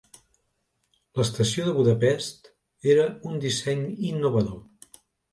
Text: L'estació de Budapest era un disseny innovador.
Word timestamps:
L'estació 1.19 1.65
de 1.67 1.73
Budapest 1.79 2.49
era 2.93 3.03
un 3.33 3.37
disseny 3.43 3.83
innovador. 4.13 4.97